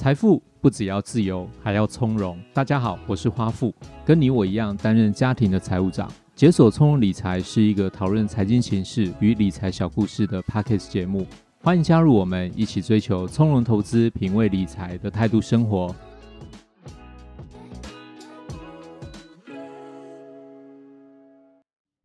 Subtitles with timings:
[0.00, 2.40] 财富不只要自由，还要从容。
[2.54, 3.70] 大家好，我是花富，
[4.02, 6.10] 跟你我一样担任家庭的财务长。
[6.34, 11.26] 解锁从容理财是一个讨论财经形势与理财小故事的 Podcast 节目，
[11.60, 15.94] 欢迎加入我们，一起追求从容投资、品味理财的态度生活。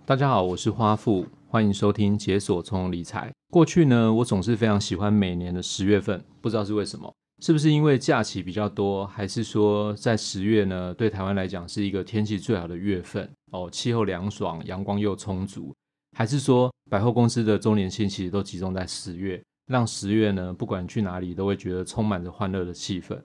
[0.05, 3.31] 大家好，我是花富，欢迎收听解锁从容理财。
[3.49, 7.09] 过去呢，我总是非常喜欢每年的十月份，不知道是为什么。
[7.41, 10.93] 是不是因为假期比较多，还是说在十月呢？
[10.93, 15.75] 对台湾来讲是一个天气最好的月份哦，气候凉爽，阳光又充足，
[16.17, 23.19] 还是说百货公司的周年庆其实都集中在十月，让十月呢，不管去哪里都会觉得充满着欢乐的气氛。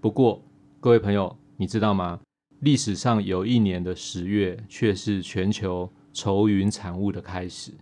[0.00, 0.44] 不过
[0.78, 2.20] 各位朋友，你知道吗？
[2.60, 7.72] 历史上有一年的十月却是全球愁云惨雾的开始，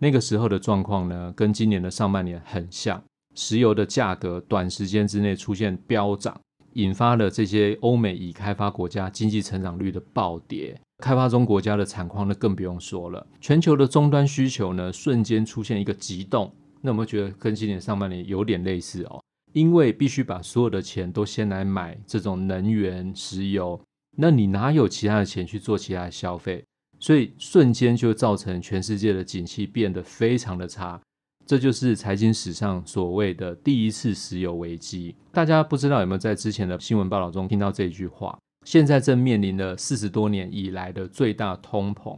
[0.00, 3.00] 那个时候的状况呢，跟今年的上半年很像。
[3.34, 6.40] 石油的价格短时间之内出现飙涨，
[6.74, 13.26] 引发了这些欧美已开发国家经济成长率的暴跌，开发中国家的产矿呢，更不用说了。
[13.40, 16.52] 全球的终端需求呢，瞬间出现一个急冻。
[16.82, 23.80] 那我们觉得跟今年上半年有点类似哦，因为必须把所有的钱都先来买这种能源、石油，
[24.16, 26.64] 那你哪有其他的钱去做其他的消费？
[26.98, 31.00] 所以瞬间就造成全世界的景气变得非常的差。
[31.50, 35.16] 这就是财经史上所谓的第一次石油危机。
[35.32, 38.38] 大家不知道有没有在之前的新闻报道中听到这句话？
[38.64, 42.16] 现在正面临了四十多年以来的最大通膨。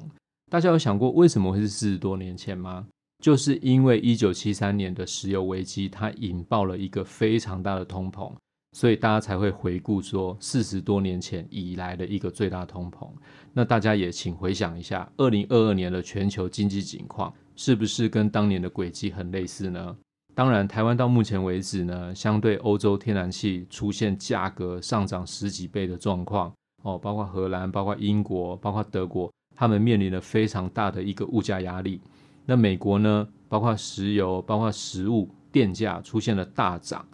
[0.50, 2.86] 大家有想过为什么会是四十多年前吗？
[3.24, 8.30] 就是因为一九七三年的石油危机，它引爆了一个非常大的通膨，
[8.76, 13.08] 所以大家才会回顾说四十多年前以来的一个最大通膨。
[13.52, 17.32] 那大家也请回想一下，二零二二年的全球经济景况。
[17.54, 19.94] 是不是跟当年的轨迹很类似呢？
[20.34, 26.50] 当然，台湾到目前为止呢，相对欧洲天然气出现价格上涨十几倍的状况
[26.82, 32.00] 哦，包括荷兰、包括英国、包括德国，他们面临了非常大的一个物价压力。
[32.46, 37.06] 那美国呢，包括石油、包括食物、电价出现了大涨。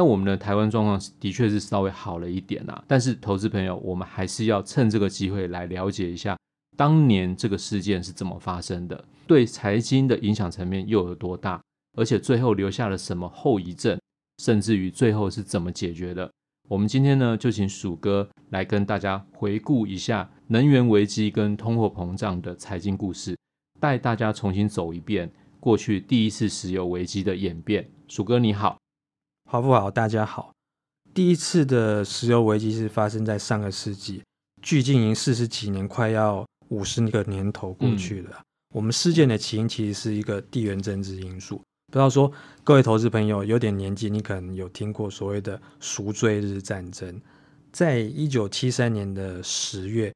[0.00, 6.38] 那我们的台湾状况的确是稍微好了一点啊，但是投资朋友，我们还是要趁这个机会来了解一下。
[6.74, 9.04] 当年这个事件是怎么发生的？
[9.26, 11.60] 对财经的影响层面又有多大？
[11.98, 14.00] 而且最后留下了什么后遗症？
[14.42, 16.32] 甚至于最后是怎么解决的？
[16.66, 23.36] 我们今天呢，就请鼠哥来跟大家回顾一下能源危机跟通货膨胀的财经故事，
[23.78, 27.86] 带大家重新走一遍过去第一次石油危机的演变。
[28.08, 28.78] 鼠哥你好，
[29.50, 30.52] 花富好，大家好。
[31.12, 34.22] 第一次的石油危机是发生在上个世纪，
[34.62, 36.46] 距今已经四十几年，快要。
[36.68, 38.44] 五十个年头过去了，嗯、
[38.76, 41.56] 我们事件的起因其实是一个地缘政治因素。
[41.88, 42.30] 不知道说
[42.62, 47.20] 各位投资朋友有点年纪，你可能有听过所谓的赎罪日战争。
[47.72, 50.14] 在一九七三年的十月，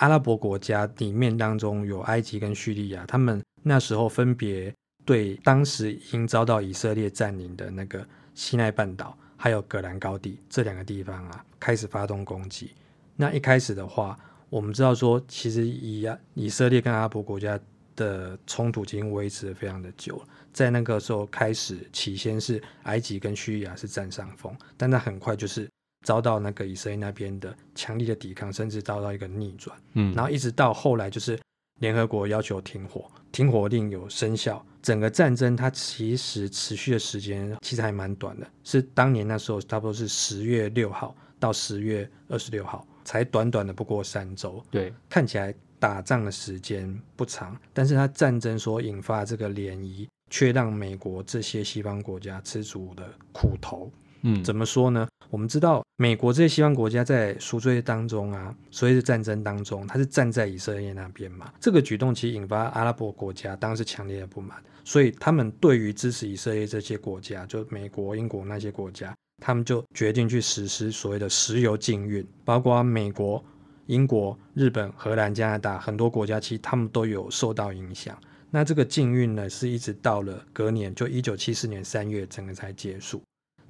[0.00, 8.04] 阿拉伯国家里面当中有埃及跟叙利亚，他们那时候分别对当时已经遭到以色列占领的那个
[8.34, 12.72] 西奈半岛，还有戈兰高地这两个地方啊，开始发动攻击。
[13.16, 17.58] 那一开始的话，我们知道说，其实以以色列跟阿拉伯国家
[17.94, 20.26] 的冲突已经维持的非常的久了。
[20.52, 25.68] 在那个时候开始，起先是埃及跟叙利亚是占上风，但它很快就是
[26.04, 29.76] 遭到那个以色列那边的强力的抵抗，甚至遭到一个逆转。
[29.94, 31.38] 嗯，然后一直到后来就是
[31.80, 42.86] 联合国要求停火，停火令有生效，整个战争它其实持续的时间其实还蛮短的，是当年那时候差不多是十月六号到十月二十六号。
[43.04, 53.90] 才短短的不过三周，对，看起来打仗的时间不长，但是它战争所引发这个涟漪，却让美国这些西方国家吃足了苦头。
[54.20, 55.08] 嗯，怎么说呢？
[55.32, 61.50] 我们知道，美国这些西方国家在赎罪当中啊，所谓的战争当中，它是站在以色列那边嘛。
[61.58, 69.16] 这个举动其实引发阿拉伯国家当时强烈的不满，所以他们对于支持以色列这些国家，就美国、英国那些国家。
[69.38, 73.42] 他们就决定去实施所谓的石油禁运，包括美国、
[73.86, 78.14] 英国、日本、荷兰、加拿大很多国家，其实他们都有受到影响。
[78.50, 83.22] 那这个禁运呢，是一直到了隔年，就一九七四年三月，整个才结束。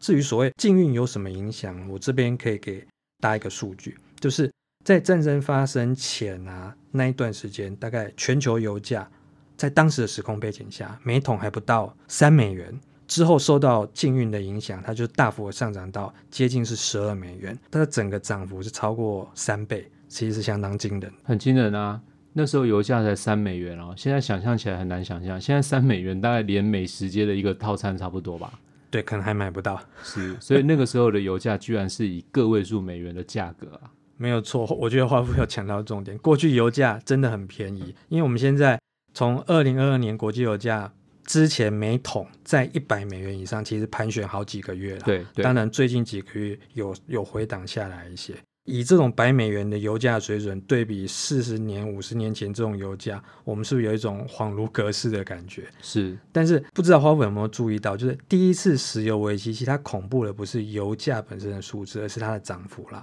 [0.03, 2.85] 至于所谓禁运有什么影响，我这边可以给
[3.21, 4.53] 大家一个数据，就是
[4.85, 9.09] 在战争发生前啊，那一段时间，大概全球油价
[9.57, 12.77] 在当时的时空背景下，每桶还不到三美元。
[13.07, 22.01] 之后受到禁运的影响，它就大幅的上涨到接近是十二美元，它的整个涨幅是超过三倍，其实是相当惊人，很惊人啊！
[22.33, 28.59] 那时候油价才三美元哦，现在想象起来很难想象，现在三美元大概连美食街的一个套餐差不多吧？
[28.93, 29.83] 对，可能还买不到。
[30.03, 33.91] 是，所以那个时候的油价居然是以个位数美元的价格啊。
[34.19, 36.17] 没有错，我觉得华富有讲到重点。
[36.19, 38.79] 过去油价真的很便宜，因为我们现在
[39.15, 40.93] 从二零二二年国际油价
[41.25, 45.01] 之前每桶在一百美元以上，其实盘旋好几个月了。
[45.07, 48.35] 对，对，当然最近几个月有有回档下来一些。
[48.65, 55.69] 以这种百美元的油价水准对比四十年、五十年前这种油价，我们是不是有一种恍如隔世的感觉？
[55.81, 56.17] 是。
[56.31, 63.03] 但是不知道花粉有没有注意到，就是第一次石油危机，其实它恐怖的不是油价本身的数字，而是它的涨幅啦。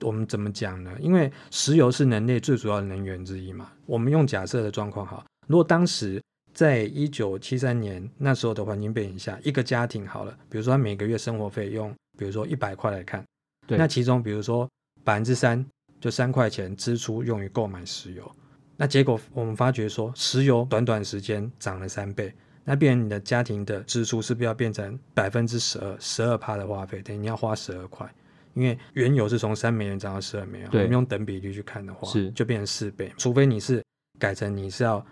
[0.00, 0.92] 我们怎么讲呢？
[1.00, 3.70] 因为石油是人类最主要的能源之一嘛。
[3.86, 6.20] 我们用假设的状况哈，如果当时
[6.52, 13.24] 在一九七三年那时候的环境背景下，一个家庭好了，比如说他每个月生活费用，比如说一百块来看，
[13.68, 14.68] 那其中比如说。
[15.06, 15.64] 百分之三，
[16.00, 18.28] 就三块钱支出用于购买石油，
[18.76, 28.12] 那结果我们发觉说，石油短短时间涨了三倍，那变成你的家庭的支出是不是要变成百分之十二，十二趴的花费，等于你要花十二块，
[28.54, 32.28] 因为原油是从三美元涨到十二美元，我们用等比例去看的话，是。
[32.32, 33.80] 就变成四倍，除非你是
[34.18, 35.06] 改成你是要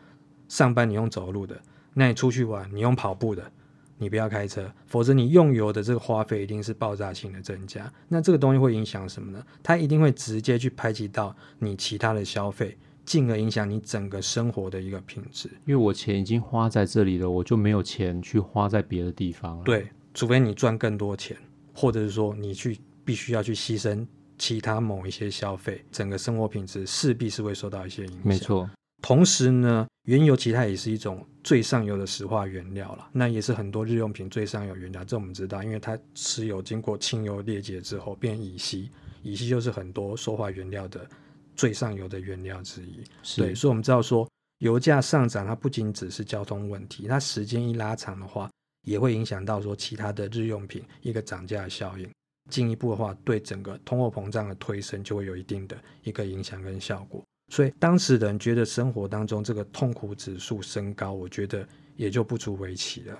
[0.49, 1.56] 上班你用走路的，
[1.93, 3.49] 那你出去玩你用跑步的。
[3.96, 7.91] 你不要开车，否则你用油的这个花费一定是爆炸性的增加。
[8.08, 9.44] 那这个东西会影响什么呢？
[9.62, 15.49] 它一定会直接去排挤到你其他的消费，进而影响你整个生活的一个品质。
[15.64, 19.64] 因为我钱已经花在这里了，我就没有钱去花在别的地方了。
[19.64, 21.37] 对，除非你赚更多钱，
[21.73, 24.06] 或者是说你去必须要去牺牲
[24.37, 28.20] 其他某一些消费，整个生活品质势必是会受到一些影响。
[28.25, 28.69] 没错。
[29.05, 35.05] 同时呢，原油其实它也是一种最上游的石化原料了，那也是很多日用品最上游原料。
[35.05, 38.91] 这我们知道，因为它石油经过清油裂解之后变乙烯，
[39.23, 41.06] 乙烯就是很多塑化原料的
[41.55, 43.05] 最上游的原料之一。
[43.37, 44.27] 对，所以我们知道说，
[44.61, 48.51] 油价上涨它不仅只是交通问题，它时间一拉长的话，
[48.87, 52.09] 也会影响到说其他的日用品一个涨价效应。
[52.51, 57.23] 进一步的话，对整个通货膨胀的推升就会有一定的一个影响跟效果。
[57.49, 63.19] 所以当时人觉得生活当中这个痛苦指数升高，我觉得也就不足为奇了。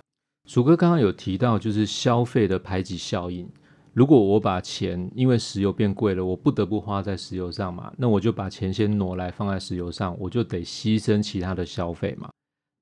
[0.49, 3.49] 鼠哥刚刚有提到，就是消费的排挤效应。
[3.93, 12.29] 如果我把钱因为石油变贵了，我不得不花在石油上嘛，那我就把钱先挪来放在石油上，我就得牺牲其他的消费嘛。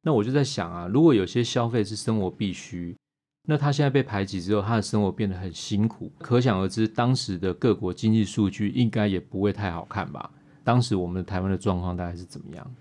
[0.02, 2.96] 那我就在想啊，如果有些消费是生活必须，
[3.46, 10.30] 那他现在被排挤之后，他的生活变得很辛苦，可想而知，当时的各国经济数据应该也不会太好看吧。
[10.64, 12.74] 当时我们台湾的状况大概是怎么样？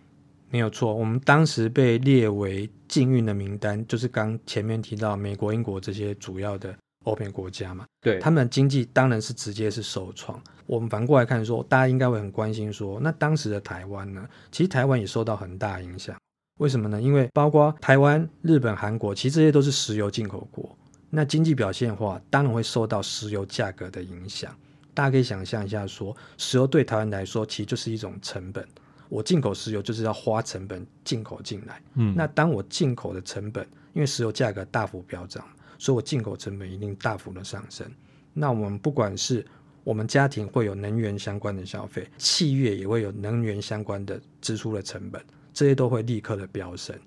[0.50, 6.75] 没有错，我们当时被列为禁运的名单，就是刚前面提到美国、英国这些主要的
[7.06, 7.86] 欧美国家嘛。
[8.01, 10.38] 对，他们的经济当然是直接是受创。
[10.66, 14.28] 我们反过来看说，大家应该会很关心说，那当时的台湾呢？
[14.51, 16.16] 其实台湾也受到很大影响。
[16.60, 17.01] 为什么呢？
[17.01, 20.78] 因为包括台湾、日本、韩国，其实这些都是石油进口国。
[21.10, 24.54] 那经济表现的话，当然会受到石油价格的影响。
[24.93, 28.67] 大家可以想象一下说，说石油对台湾来说，其实就是一种成本。
[29.09, 31.81] 我进口石油就是要花成本进口进来。
[31.95, 35.45] 嗯，那当我进口的成本，因为石油价格大幅飙涨，
[35.77, 37.85] 所以我进口成本一定大幅的上升。
[38.33, 39.45] 那我们不管是
[39.83, 45.21] 我们家庭会有能源相关的消费，企业也会有能源相关的支出的成本，
[45.53, 46.97] 这些都会立刻的飙升。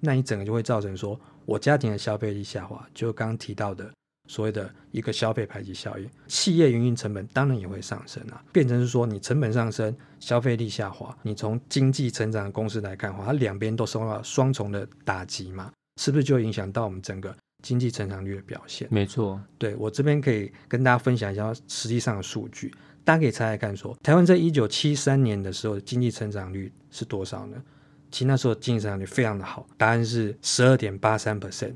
[0.00, 3.90] 那你整个就会造成说，我家庭的消费力下滑，就刚刚提到的。
[4.26, 11.16] 所谓的一个消费排挤效应，企业营运成本当然也会上升啊，变成是说你成本上升，消费力下滑。
[11.22, 18.88] 你从经济成长的公司来看的话，它两边都受到双重的打击嘛，是不是就影响到我们整个经济成长率的表现？
[18.90, 22.72] 没错，对，我这边可以跟大家分享一下实际上的数据，
[23.04, 27.62] 大家可以猜猜看说，说台湾在一九七三年的时候的经济成长率是多少呢？
[28.10, 31.74] 其实那时候经济成长率非常的好，答案是十二点八三 percent。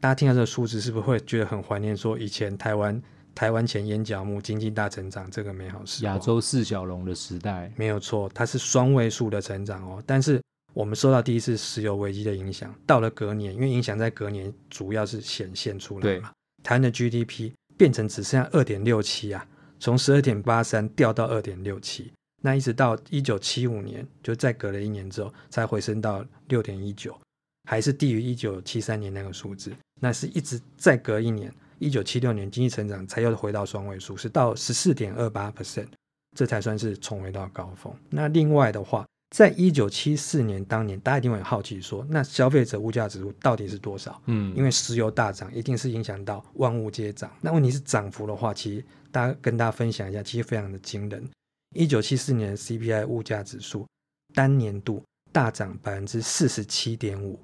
[0.00, 1.96] 大家听到这个数字，是不是会觉得很怀念？
[1.96, 3.02] 说以前台湾
[3.34, 10.02] 台湾前眼角膜经济大成长这个美好时，亚洲四小龙的时代没有错，它是双位数的成长哦。
[10.06, 10.40] 但是
[10.74, 16.30] 我们受到第一次石油危机的影响，到了隔年，因为影响在隔年主要是显现出来嘛，
[16.62, 19.46] 台湾的 GDP 变成只剩下二点六七啊，
[19.80, 22.12] 从十二点八三掉到二点六七，
[22.42, 27.18] 那一直到一九七五年，就再隔了一年之后，才回升到六点一九，
[27.64, 29.72] 还是低于一九七三年那个数字。
[30.00, 35.88] 那是一直再隔一年，一九七六年经济成长才又回到双位数，是到十四点二八 percent，
[36.36, 37.92] 这才算是重回到高峰。
[38.10, 44.20] 那另外的话，在一九七四年当年，大家一定会很好奇说，那消费者物价指数到底是多少？
[44.26, 47.30] 嗯，因为石油大涨，一定是影响到万物皆涨。
[47.40, 51.26] 那问题是涨幅的话，其实大家跟大家分享一下，其实非常的惊人。
[51.74, 53.86] 一九七四年 CPI 物价指数
[54.34, 57.40] 单年度大涨百分之四十七点五。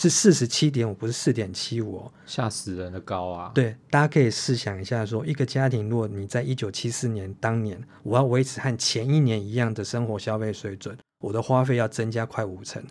[0.00, 3.52] 是四十七点五，不是四点七五哦，吓死人的高啊！
[3.54, 12.82] 对，大家可以试想一下说，说一个家庭，如果你在一九七四年当年，我要维持和前一年一样的生活消费水准，我的花费要增加快五成，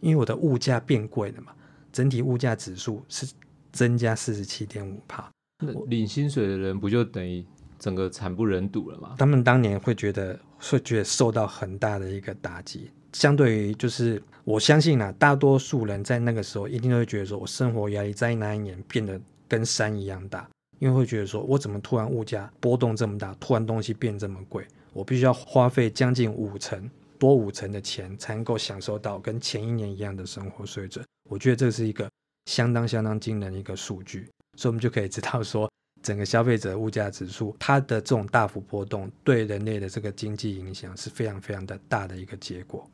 [0.00, 1.52] 因为我的物价变贵了嘛，
[1.92, 3.26] 整体物价指数是
[3.70, 5.30] 增加四十七点五帕。
[5.62, 7.44] 那领薪水的人不就等于
[7.78, 9.14] 整个惨不忍睹了吗？
[9.18, 12.90] 他们当年会觉得会觉得受到很大的一个打击。
[13.16, 19.18] 相对于就是，我相信啊，大多数人在那个时候一定都会觉得说，我生活压力在那一年变得
[19.48, 20.46] 跟山一样大，
[20.80, 31.02] 因为会觉得说我怎么突然物价波动这么大，突然东西变这么贵，我必须要花费将近五成多五成的钱才能够享受到跟前一年一样的生活水准。
[31.30, 32.06] 我觉得这是一个
[32.44, 35.70] 相当相当惊人的一个数据，所以我们就可以知道说，
[36.02, 42.86] 整个消费者物价指数它的这种大幅波动对人类的这个经济影响是非常非常的大的一个结果。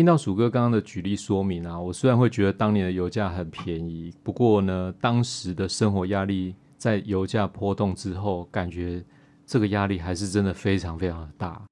[0.00, 9.04] 听到鼠哥刚刚的举例说明啊，我虽然会觉得当年的油价很便宜，不过呢，当时的生活压力在油价波动之后，感觉
[9.44, 11.62] 这个压力还是真的非常非常的大。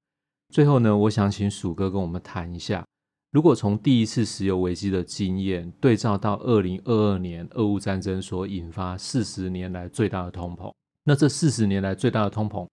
[0.53, 2.85] 最后呢，我想请鼠哥跟我们谈一下，
[3.31, 10.71] 如果从第一次石油危机的经验对照到二零二二年俄乌战争所引发四十年来最大的通膨，
[11.03, 12.67] 那这四十年来最大的通膨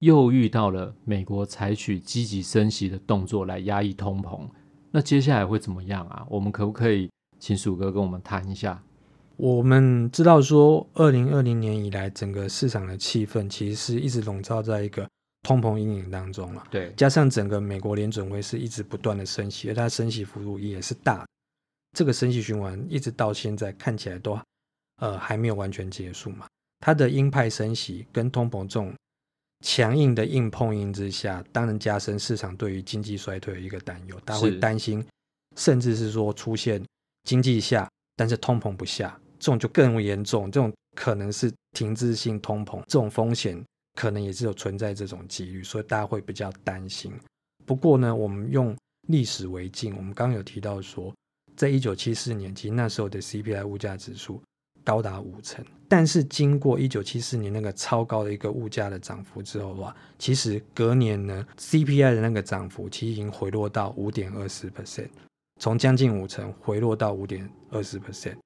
[0.00, 4.46] 又遇到了美国采取积极升息的动作来压抑通膨，
[4.90, 6.26] 那接下来会怎么样啊？
[6.28, 8.82] 我们可不可以请鼠哥跟我们谈一下？
[9.36, 15.08] 我们知道说，二零二零年以来，整个市场的气氛其实是一直笼罩在一个。
[15.44, 21.24] 通膨阴影当中了，对，加上整个美国联准会是一直不断的升息，而它升息幅度也是大，
[21.96, 24.36] 这个升息循环一直到现在看起来都
[25.00, 26.46] 呃还没有完全结束嘛。
[26.80, 28.92] 它的鹰派升息跟通膨这种
[29.60, 35.04] 强硬的硬碰硬之下，当然加深市场对于经济衰退的一个担忧，大家会担心，
[35.56, 36.82] 甚至是说出现
[37.24, 43.62] 经济下但是通膨不下，这种就更严重，这种可能是停滞性通膨这种风险。
[43.94, 47.12] 可能也是有存在这种几率，所以大家会比较担心。
[47.66, 48.76] 不过呢，我们用
[49.08, 51.12] 历史为镜，我们刚刚有提到说，
[51.56, 54.40] 在一九七四年，其实那时候的 CPI 物价指数
[54.88, 65.10] 高达五成，但是经过一九七四年那个超高的一个物价的涨幅之后的话，其实隔年呢，CPI 的那个涨幅其实已经回落到五点二四 percent，
[65.60, 68.38] 从将近五成回落到五点二四 percent。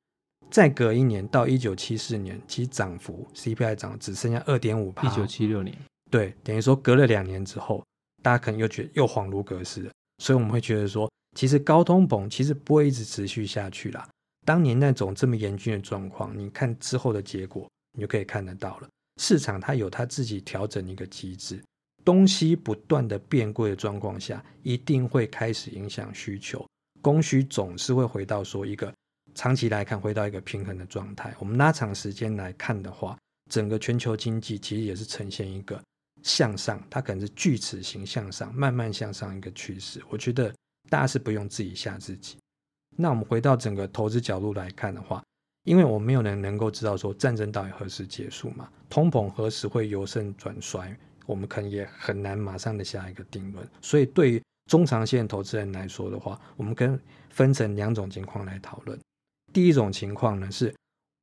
[0.51, 5.09] 再隔一年到一九七四年，其实涨幅 CPI 涨只剩下二点五趴。
[5.09, 5.79] 一九七六年，
[6.11, 7.85] 对，等于说隔了两年之后，
[8.21, 9.93] 大家可能又觉得又恍如隔世了。
[10.19, 11.09] 所以我们会觉得说，
[11.39, 14.09] 其实高通膨其实不会一直持续下去啦。
[14.45, 18.89] 当年那种这么严峻的状况，你看之后的结果，你就可以看得到了。
[19.21, 21.63] 市场它有它自己调整一个机制，
[22.05, 26.67] 东西不断的变贵的状况下，一定会开始影响需求，
[27.01, 28.93] 供需总是会回到说一个。
[29.35, 31.35] 长期来看，回到一个平衡的状态。
[31.39, 33.17] 我们拉长时间来看的话，
[33.51, 35.83] 整个全球经济其实也是呈现一个
[36.23, 40.03] 向上，它可能是锯齿形向上，慢慢向上一个趋势。
[40.11, 40.53] 我觉得
[40.91, 42.37] 大家是不用自己吓自己。
[42.97, 45.23] 那我们回到整个投资角度来看的话，
[45.65, 50.97] 因为我们没有人能够知道说战争到底何时结束嘛，通膨何时会由盛转衰，
[51.27, 53.67] 我们可能也很难马上的下一个定论。
[53.81, 56.99] 所以对于中长线投资人来说的话，我们跟
[57.31, 58.99] 分成两种情况来讨论。
[59.53, 60.75] 第一种情况呢是，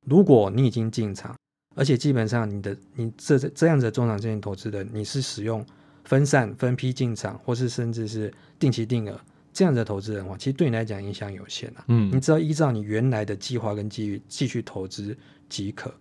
[0.06, 1.36] 如果你已经进场，
[1.76, 5.64] 而且基本上你的你这这样子的中长线投资的，你是使用
[6.04, 9.20] 分散分批进场，或是甚至是定期定额
[9.52, 11.84] 这样子的投资人的话，其实对你来讲影响有限啊。
[11.88, 15.16] 嗯，你只要依照你原来的计划跟机遇继续投资
[15.48, 15.92] 即可。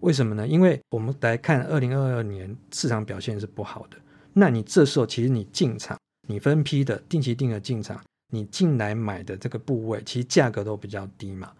[0.00, 0.46] 为什么呢？
[0.46, 3.96] 因为我们来看二零二二年市场表现是不好的，
[4.32, 7.98] 那你这时候其实你进场，你分批的定期定额进场，
[8.30, 11.50] 你进来买的这个部位，其实价格都比较低嘛。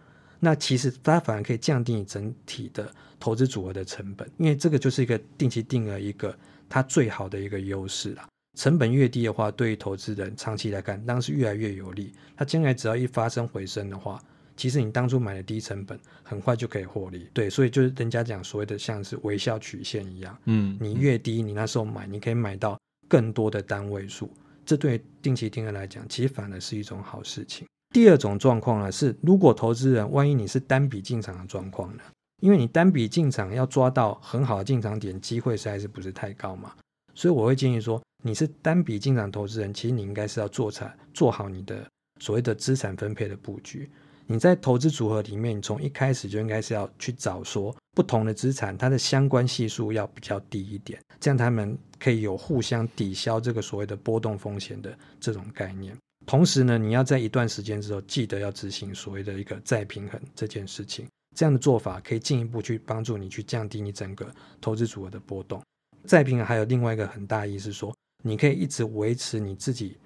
[0.40, 6.36] 那其实它反而可以降低你整体的投资组合的成本，因为这个就是一个定期定额一个
[6.68, 8.28] 它最好的一个优势啦。
[8.54, 12.12] 成本越低的话，对于投资人长期来看，当然是越来越有利。
[12.36, 14.22] 它将来只要一发生回升的话，
[14.56, 17.28] 其实你当初买的低成本很快就可以获利。
[17.32, 24.30] 对，所以就是人家讲所谓的像是微笑曲线一样，嗯，你越低，你那时候买，你可以买到更多的单位数，
[24.64, 27.66] 这对定期定额来讲，其实反而是一种好事情。
[27.92, 32.02] 第二种状况呢是，如果投资人万一你是单笔进场的状况呢，
[32.40, 36.72] 因为你单笔进场要抓到很好的进场点，机会实在是不是太高嘛？
[37.14, 41.86] 所以我会建议说，你是单笔进场投资人，其实你应该是要做产做好你的
[42.22, 43.90] 所谓的资产分配的布局。
[44.26, 55.94] 你在投资组合里面，你从一开始就应该是要去找说不同的资产，它的相关系数要比较低一点，这样他们可以有互相抵消这个所谓的波动风险的这种概念。
[56.24, 61.06] 同时呢，你要在一段时间之后，记得要执行所谓的一个再平衡这件事情。
[61.36, 64.26] 这样的做法可以进一步去帮助你去降低你整个
[64.62, 65.62] 投资组合的波动。
[66.06, 67.94] 再平衡还有另外一个很大意思是说，
[68.26, 69.98] 你可以一直维持你自己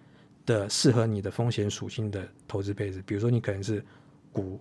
[0.44, 3.00] 的适合你的风险属性的投资配置。
[3.06, 3.84] 比如说，你可能是
[4.32, 4.60] 股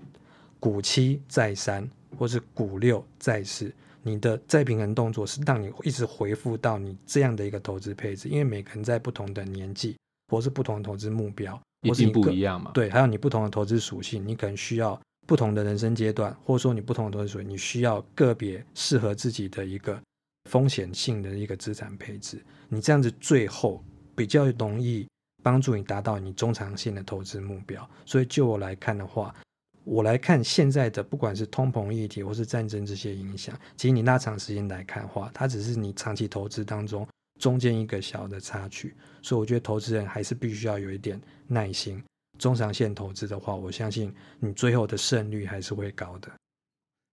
[0.60, 3.74] 股七债三，或是股六债四，
[4.04, 9.98] 你的再平衡动作是让你一直回复到你这样的一个投资配置，因为每个人在不同的年纪，
[10.32, 12.72] 或是不同的投资目标，一定不一样嘛。
[12.76, 20.00] 对，还有你不同的投资属性，你可能需要不同的人生阶段，或者说你不同的投资属性，你需要个别适合自己的一个
[20.48, 22.44] 风险性的一个资产配置。
[22.70, 23.84] 你这样子最后
[24.16, 25.08] 比较容易
[25.44, 27.88] 帮助你达到你中长线的投资目标。
[28.06, 29.36] 所以就我来看的话，
[29.84, 37.08] 我来看现在的不管是通膨议题或是战争这些影响，其实你拉长时间来看的话，它只是你长期投资当中
[37.40, 38.96] 中间一个小的插曲。
[39.22, 42.02] 所以我觉得投资人还是必须要有一点耐心。
[42.38, 46.30] 中长线投资的话，我相信你最后的胜率还是会高的。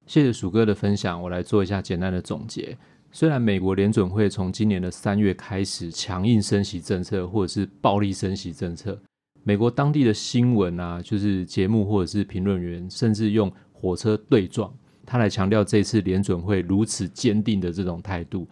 [0.07, 2.77] 谢谢鼠哥的分享，我来做一下简单的总结。
[3.15, 9.01] 虽然美国联准会从今年的三月开始强硬升息政策，或者是暴力升息政策。
[9.45, 14.75] 美国当地的新闻啊，就是节目或者是评论员，甚至用火车对撞，
[15.07, 18.49] 他来强调这次联准会如此坚定的这种态度。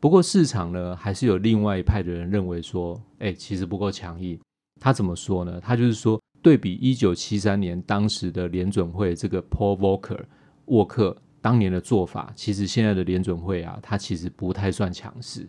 [0.00, 4.40] 不过市场呢，还是有另外一派的人认为说，哎，其实不够强硬。
[4.80, 5.60] 他怎么说呢？
[5.60, 10.20] 他就是说，对比一九七三年当时的联准会这个 Paul Volcker
[10.66, 11.14] 沃克
[11.46, 15.46] 当年的做法，其实现在的联准会啊，他其实不太算强势。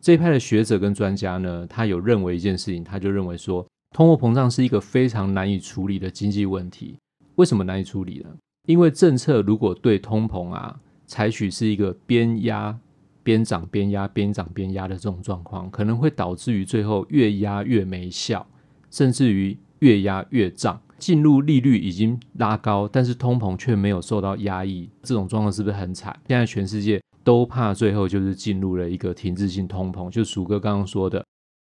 [0.00, 3.64] 这一派的学者跟专家呢，他有认为一件事情，他就认为说。
[3.94, 6.98] 通货膨胀是一个非常难以处理的经济问题。
[7.36, 8.30] 为什么难以处理呢？
[8.66, 12.76] 因为政策如果对通膨啊采取是一个边压
[13.22, 18.44] 边涨、边压边涨、边压的这种状况，可能会导致于最后越压越没效，
[18.90, 20.82] 甚至于越压越涨。
[20.98, 26.18] 进入利率已经拉高，但是通膨却没有受到压抑，这种状况是不是很惨？
[26.28, 31.24] 现在全世界都怕最后就是进入了一个停滞性通膨，就鼠哥刚刚说的。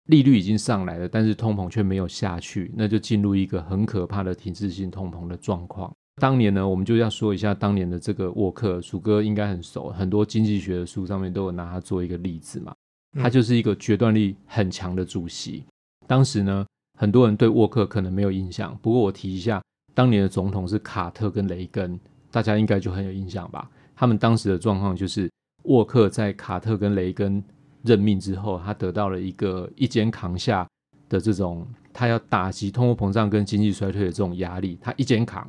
[0.06, 5.92] 利率已经上来了，但是通膨却没有下去，那就进入一个很可怕的停滞性通膨的状况。
[6.22, 12.72] 当年呢，我们就要说一下当年的这个沃克，鼠哥应该很熟，很多经济学的书上面都有拿他做一个例子嘛。
[13.20, 15.64] 他就是一个决断力很强的主席。
[16.06, 16.64] 当时呢，
[16.96, 19.62] 很多人对沃克可能没有印象，不过我提一下，
[19.94, 21.96] 当年的总统是卡特跟雷根，
[22.32, 23.70] 大家应该就很有印象吧？
[23.94, 25.30] 他们当时的状况就是
[25.62, 27.40] 沃克在卡特跟雷根。
[27.82, 30.66] 任命之后，他得到了一个一肩扛下
[31.08, 35.48] 的这种，他要打击通货膨胀跟经济衰退的这种压力，他一肩扛。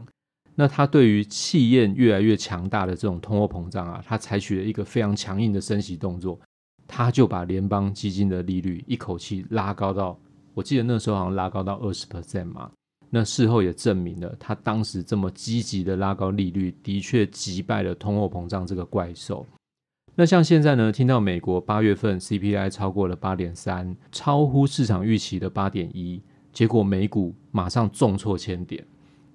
[0.53, 6.39] 那他对于气焰越来越强大的这种通货膨胀啊，他采取了一个非常强硬的升息动作，
[6.87, 10.15] 他就把联邦基金的利率一口气拉高到，
[10.57, 12.71] 我记得那时候好像拉高到二十 percent 嘛。
[13.11, 19.45] 那事后也证明了，他当时这么积极的拉高利率，的确击败了通货膨胀这个怪兽。
[20.15, 26.19] 那像现在呢，听到美国八月份 CPI 超过了八点三，超乎市场预期的八点一，
[26.51, 28.83] 结果美股马上重挫千点。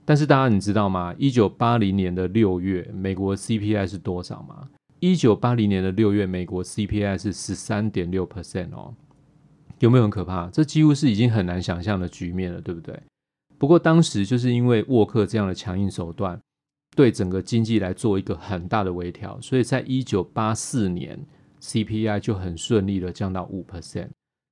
[0.04, 1.14] 但是大家你知道吗？
[1.16, 4.68] 一九八零年的六月，美国 CPI 是多少吗？
[4.98, 8.92] 一九八零年的六月，美国 CPI 是十三点六 percent 哦，
[9.82, 10.48] 有没有很可怕？
[10.50, 12.98] 这几乎是已经很难想象的局面了，对不对？
[13.58, 16.40] 不过当时就是因为沃克这样的强硬手段。
[16.94, 21.18] 对整个经济来做一个很大的微调，所以在一九八四年
[21.62, 24.10] CPI 就很顺利的降到五 percent。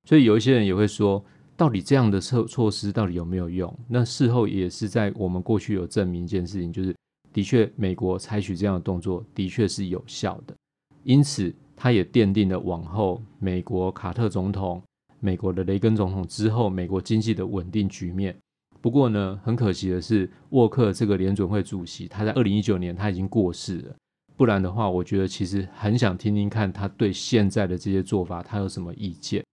[0.09, 1.23] 所以有一些人也会说，
[1.55, 3.71] 到底这样的措措施到底有没有用？
[3.87, 6.95] 那事后也是在我们过去有证明一件事情，就是
[7.31, 10.55] 的确美国采取这样的动作的确是有效的。
[11.03, 14.81] 因此，它也奠定了往后美国卡特总统、
[15.21, 18.35] 美国的雷根总统之后美国经济的稳定局面。
[18.81, 23.95] 不过呢，很可惜的是，沃克这个联准会主席，他在二零一九年他已经过世了。
[24.35, 29.45] 不然的话，我觉得其实很想听听看他对现在的这些做法他有什么意见。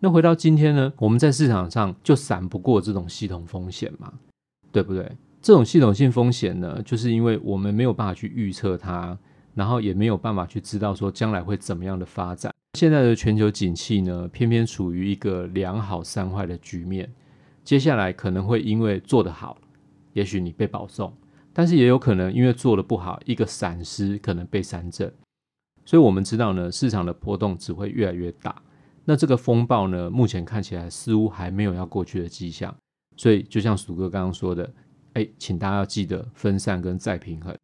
[0.00, 4.12] 那回到今天呢，我们在市场上就闪不过这种系统风险嘛，
[4.70, 5.10] 对不对？
[5.42, 9.18] 这种系统性风险呢，就是因为我们没有办法去预测它，
[9.54, 12.54] 然后也没有办法去知道说将来会怎么样的发展。
[12.74, 17.12] 现在的全球景气呢，偏偏处于一个两好三坏的局面。
[17.64, 19.58] 接下来可能会因为做得好，
[20.12, 21.12] 也许你被保送，
[21.52, 25.10] 但是也有可能因为做得不好，一个闪失可能被三正。
[25.84, 28.62] 所以我们知道呢，市场的波动只会越来越大。
[29.04, 32.74] 那这个风暴呢，目前看起来似乎还没有要过去的迹象。
[33.16, 34.72] 所以就像鼠哥刚刚说的，
[35.14, 37.56] 哎，请大家要记得分散跟再平衡。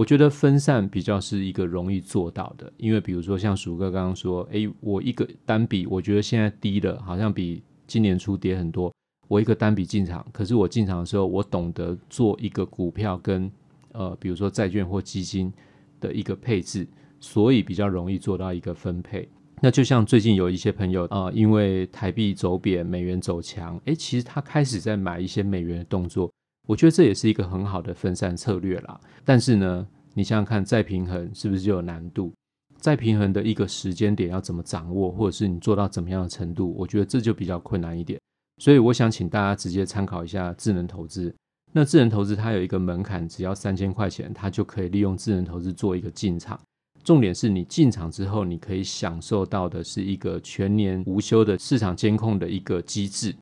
[0.00, 8.90] 我觉得分散比较是一个容易做到的，因为比如说像鼠哥刚刚说，哎，我一个单笔，我觉得现在低了，好像比今年初跌很多。
[9.28, 13.52] 我一个单笔进场，可是我进场的时候，我懂得做一个股票跟
[13.92, 15.52] 呃，比如说债券或基金
[16.00, 16.88] 的一个配置，
[17.20, 19.28] 所以比较容易做到一个分配。
[19.60, 26.32] 那就像最近有一些朋友啊、因为台币走贬，美元走强，诶，其实他开始在买一些美元的动作。
[26.66, 29.00] 我觉得这也是一个很好的分散策略啦。
[29.24, 32.32] 但是呢，你想想看，再平衡是不是就有难度？
[32.78, 36.74] 再平衡的一个时间点要怎么掌握，或者是你做到怎么样的程度？
[36.78, 38.18] 我觉得这就比较困难一点。
[38.62, 41.34] 所以我想请大家直接参考一下智能投资。
[41.72, 46.58] 那智能投资它有一个门槛，只要三千块钱，它就可以利用智能投资做一个进场。
[47.04, 53.34] 重点是你进场之后，你可以享受到的是一个全年无休的市场监控的一个机制，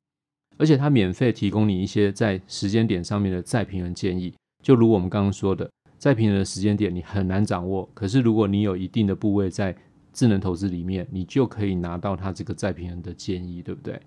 [0.59, 4.31] 而且它免费提供你一些在时间点上面的再平衡建议。
[4.61, 5.67] 就如我们刚刚说的，
[5.97, 9.75] 再平衡的时间点你很难掌握，可是如果你有一定的部位在
[10.11, 13.99] 智能投资里面，你就可以拿到它这个再平衡的建议，对不对？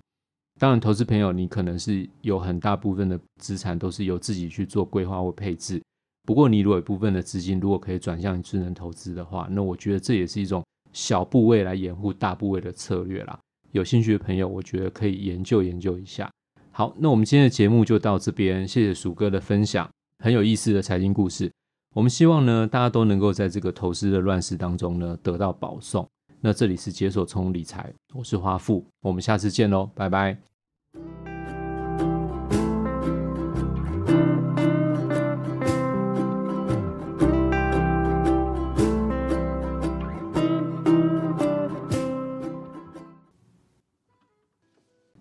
[0.59, 5.81] 当然，投资朋友你可能是有很大部分的资产都是由自己去做规划或配置。
[6.25, 13.39] 不过，你如果有部分的资金如果可以转向智能投资的话，那我觉得这也是一种小部位来掩护大部位的策略啦。
[13.71, 16.31] 有兴趣的朋友，我觉得可以研究研究一下。
[16.75, 21.51] 好，那我们今天的节目就到这边，谢谢鼠哥的分享，很有意思的财经故事。
[21.93, 26.09] 我们希望呢，大家都能够在这个投资的乱世当中呢，得到保送。
[26.41, 30.35] 那这里是解锁从理财，我是花富，我们下次见喽，拜拜。